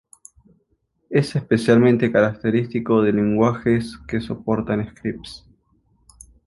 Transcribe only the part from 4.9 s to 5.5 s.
scripts.